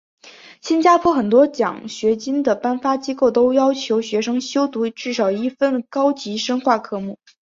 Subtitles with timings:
[0.63, 7.19] 新加坡很多奖学金的颁发机构都要求学生修读至少一份高级深化科目。